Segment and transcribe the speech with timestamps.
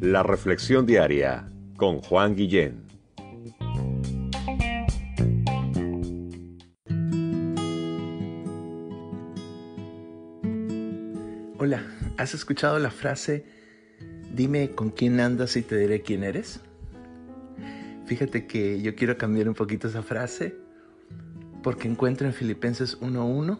[0.00, 2.82] La Reflexión Diaria con Juan Guillén.
[11.58, 11.84] Hola,
[12.16, 13.46] ¿has escuchado la frase
[14.34, 16.60] dime con quién andas y te diré quién eres?
[18.06, 20.56] Fíjate que yo quiero cambiar un poquito esa frase
[21.62, 23.56] porque encuentro en Filipenses 1.1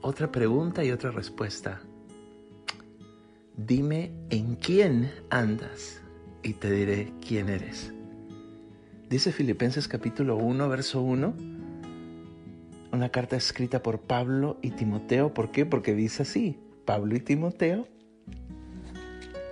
[0.00, 1.82] otra pregunta y otra respuesta
[3.56, 6.00] dime en quién andas
[6.42, 7.92] y te diré quién eres.
[9.08, 11.34] Dice Filipenses capítulo 1, verso 1,
[12.92, 15.32] una carta escrita por Pablo y Timoteo.
[15.34, 15.66] ¿Por qué?
[15.66, 17.86] Porque dice así, Pablo y Timoteo,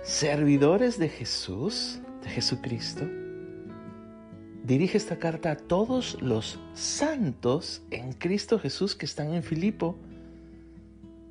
[0.03, 3.07] servidores de Jesús, de Jesucristo,
[4.63, 9.97] dirige esta carta a todos los santos en Cristo Jesús que están en Filipo,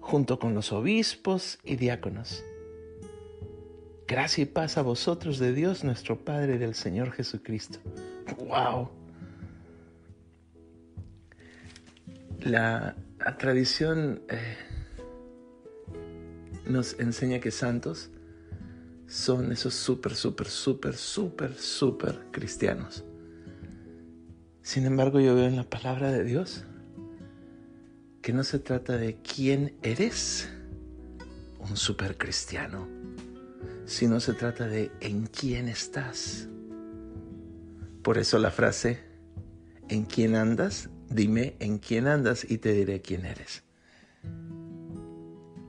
[0.01, 2.45] junto con los obispos y diáconos.
[4.07, 7.79] Gracia y paz a vosotros de Dios nuestro Padre y del Señor Jesucristo.
[8.39, 8.91] ¡Wow!
[12.41, 12.97] La,
[13.39, 14.57] tradición eh,
[16.67, 18.11] nos enseña que santos
[19.07, 23.05] son esos súper, súper, súper, súper, súper cristianos.
[24.63, 26.65] Sin embargo, yo veo en la palabra de Dios
[28.23, 30.49] que no se trata de quién eres
[31.61, 33.02] un súper cristiano
[33.85, 36.49] sino se trata de en quién estás.
[38.03, 39.01] Por eso la frase,
[39.89, 40.89] ¿en quién andas?
[41.09, 43.63] Dime en quién andas y te diré quién eres.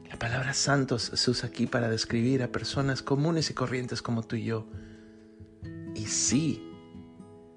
[0.09, 4.35] La palabra santos se usa aquí para describir a personas comunes y corrientes como tú
[4.35, 4.67] y yo.
[5.95, 6.71] Y sí,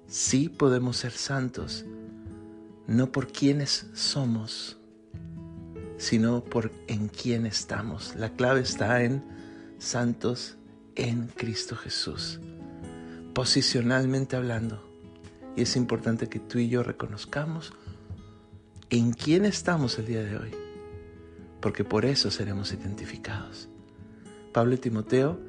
[0.07, 1.85] sí podemos ser santos,
[2.87, 4.77] no por quienes somos,
[5.97, 8.15] sino por en quién estamos.
[8.15, 9.23] La clave está en
[9.79, 10.57] santos
[10.95, 12.39] en Cristo Jesús,
[13.33, 14.83] posicionalmente hablando.
[15.55, 17.73] Y es importante que tú y yo reconozcamos
[18.89, 20.51] en quién estamos el día de hoy,
[21.61, 23.69] porque por eso seremos identificados.
[24.53, 25.39] Pablo y Timoteo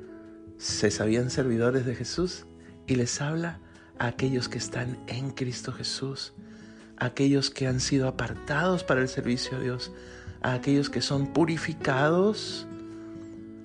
[0.58, 2.46] se sabían servidores de Jesús
[2.86, 3.60] y les habla
[3.98, 6.34] a aquellos que están en Cristo Jesús,
[6.98, 9.92] a aquellos que han sido apartados para el servicio a Dios,
[10.42, 12.67] a aquellos que son purificados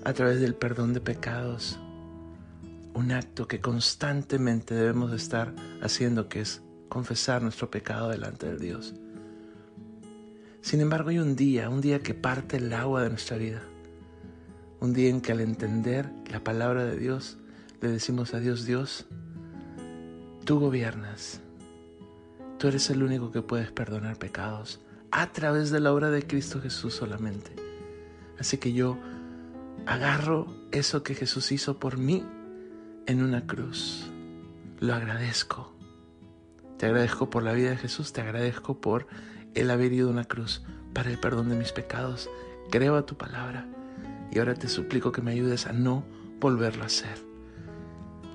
[0.05, 1.79] a través del perdón de pecados.
[2.93, 8.93] Un acto que constantemente debemos estar haciendo, que es confesar nuestro pecado delante de Dios.
[10.61, 13.61] Sin embargo, hay un día, un día que parte el agua de nuestra vida.
[14.79, 17.37] Un día en que al entender la palabra de Dios,
[17.81, 19.05] le decimos a Dios, Dios,
[20.45, 21.41] tú gobiernas.
[22.59, 24.79] Tú eres el único que puedes perdonar pecados
[25.11, 27.51] a través de la obra de Cristo Jesús solamente.
[28.39, 28.97] Así que yo
[29.85, 32.25] agarro eso que Jesús hizo por mí
[33.05, 34.09] en una cruz.
[34.79, 35.73] Lo agradezco.
[36.77, 39.07] Te agradezco por la vida de Jesús, te agradezco por
[39.53, 40.63] el haber ido a una cruz
[40.93, 42.29] para el perdón de mis pecados.
[42.69, 43.67] Creo a tu palabra
[44.31, 46.05] y ahora te suplico que me ayudes a no
[46.39, 47.17] volverlo a hacer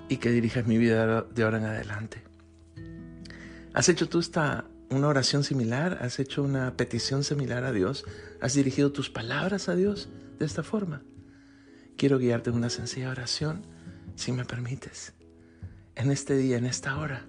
[0.08, 2.22] y que dirijas mi vida de ahora en adelante.
[3.74, 5.98] ¿Has hecho tú esta una oración similar?
[6.00, 8.04] ¿Has hecho una petición similar a Dios?
[8.40, 11.02] ¿Has dirigido tus palabras a Dios de esta forma?
[11.98, 13.66] Quiero guiarte en una sencilla oración,
[14.14, 15.12] si me permites.
[15.96, 17.26] En este día, en esta hora,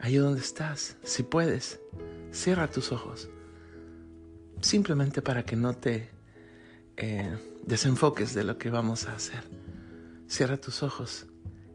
[0.00, 1.80] ahí donde estás, si puedes,
[2.32, 3.30] cierra tus ojos.
[4.60, 6.10] Simplemente para que no te
[6.96, 9.44] eh, desenfoques de lo que vamos a hacer.
[10.26, 11.26] Cierra tus ojos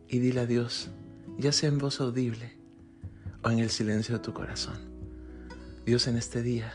[0.10, 0.90] y dile a Dios,
[1.38, 2.58] ya sea en voz audible
[3.42, 4.78] o en el silencio de tu corazón.
[5.86, 6.74] Dios, en este día,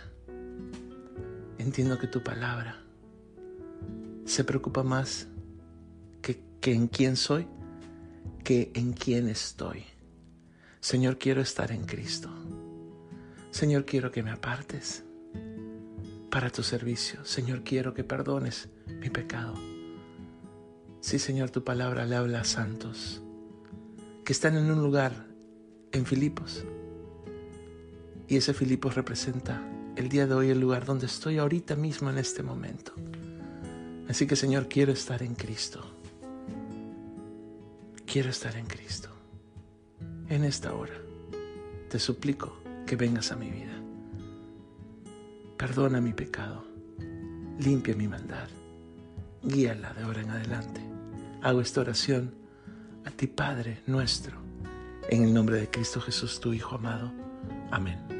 [1.58, 2.87] entiendo que tu palabra
[4.28, 5.26] se preocupa más
[6.20, 7.46] que, en quién soy
[8.44, 9.84] que en quién estoy.
[10.80, 12.28] Señor, quiero estar en Cristo.
[13.50, 15.04] Señor, quiero que me apartes
[16.30, 17.24] para tu servicio.
[17.24, 18.68] Señor, quiero que perdones
[19.00, 19.54] mi pecado.
[21.00, 23.22] Sí, Señor, tu palabra le habla a santos
[24.24, 25.26] que están en un lugar
[25.92, 26.64] en Filipos.
[28.28, 29.62] Y ese Filipos representa
[29.96, 32.92] el día de hoy el lugar donde estoy ahorita mismo en este momento.
[34.08, 35.84] Así que Señor, quiero estar en Cristo.
[38.06, 39.10] Quiero estar en Cristo.
[40.28, 40.94] En esta hora
[41.90, 42.56] te suplico
[42.86, 43.74] que vengas a mi vida.
[45.56, 46.64] Perdona mi pecado.
[47.58, 48.48] Limpia mi maldad.
[49.42, 50.80] Guíala de ahora en adelante.
[51.42, 52.34] Hago esta oración
[53.04, 54.36] a ti, Padre nuestro,
[55.08, 57.12] en el nombre de Cristo Jesús, tu Hijo amado.
[57.70, 58.17] Amén.